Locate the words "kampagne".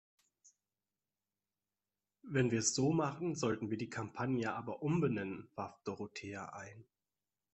3.91-4.51